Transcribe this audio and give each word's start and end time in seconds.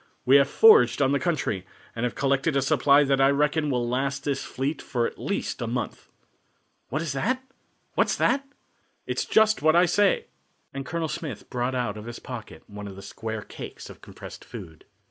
We 0.25 0.37
have 0.37 0.49
foraged 0.49 0.99
on 0.99 1.11
the 1.11 1.19
country, 1.19 1.63
and 1.95 2.05
have 2.05 2.15
collected 2.15 2.55
a 2.55 2.63
supply 2.63 3.03
that 3.03 3.21
I 3.21 3.29
reckon 3.29 3.69
will 3.69 3.87
last 3.87 4.23
this 4.23 4.43
fleet 4.43 4.81
for 4.81 5.05
at 5.05 5.19
least 5.19 5.61
a 5.61 5.67
month." 5.67 6.07
"What's 6.89 7.13
that? 7.13 7.43
What's 7.93 8.15
that?" 8.15 8.43
"It's 9.05 9.25
just 9.25 9.61
what 9.61 9.75
I 9.75 9.85
say," 9.85 10.25
and 10.73 10.87
Colonel 10.87 11.07
Smith 11.07 11.51
brought 11.51 11.75
out 11.75 11.97
of 11.97 12.05
his 12.05 12.17
pocket 12.17 12.63
one 12.65 12.87
of 12.87 12.95
the 12.95 13.03
square 13.03 13.43
cakes 13.43 13.91
of 13.91 14.01
compressed 14.01 14.43
food. 14.43 14.85